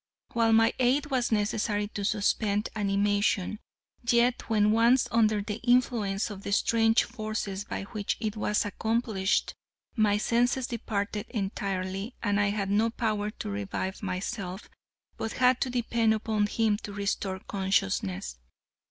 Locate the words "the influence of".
5.43-6.41